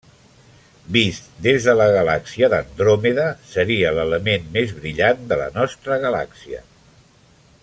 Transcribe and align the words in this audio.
Vist 0.95 1.27
des 1.47 1.67
de 1.67 1.75
la 1.81 1.87
galàxia 1.97 2.49
d'Andròmeda, 2.55 3.27
seria 3.53 3.95
l'element 3.99 4.51
més 4.59 4.77
brillant 4.81 5.25
de 5.33 5.41
la 5.45 5.49
nostra 5.63 6.03
galàxia. 6.09 6.69